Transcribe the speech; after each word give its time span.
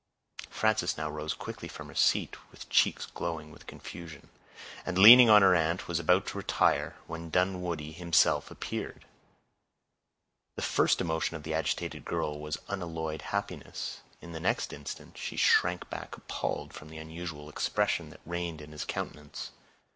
Frances 0.49 0.97
now 0.97 1.07
rose 1.11 1.35
quickly 1.35 1.67
from 1.67 1.87
her 1.87 1.93
seat, 1.93 2.35
with 2.49 2.67
cheeks 2.69 3.05
glowing 3.05 3.51
with 3.51 3.67
confusion, 3.67 4.29
and, 4.83 4.97
leaning 4.97 5.29
on 5.29 5.43
her 5.43 5.53
aunt, 5.53 5.87
was 5.87 5.99
about 5.99 6.25
to 6.25 6.39
retire, 6.39 6.95
when 7.05 7.29
Dunwoodie 7.29 7.91
himself 7.91 8.49
appeared. 8.49 9.05
The 10.55 10.63
first 10.63 11.01
emotion 11.01 11.35
of 11.35 11.43
the 11.43 11.53
agitated 11.53 12.03
girl 12.03 12.39
was 12.39 12.57
unalloyed 12.67 13.21
happiness; 13.21 13.99
in 14.21 14.31
the 14.31 14.39
next 14.39 14.73
instant 14.73 15.19
she 15.19 15.37
shrank 15.37 15.87
back 15.91 16.17
appalled 16.17 16.73
from 16.73 16.89
the 16.89 16.97
unusual 16.97 17.47
expression 17.47 18.09
that 18.09 18.21
reigned 18.25 18.59
in 18.59 18.71
his 18.71 18.85
countenance. 18.85 19.51